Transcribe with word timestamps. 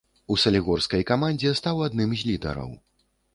У 0.35 0.35
салігорскай 0.43 1.03
камандзе 1.09 1.51
стаў 1.61 1.85
адным 1.89 2.17
з 2.23 2.29
лідараў. 2.31 2.73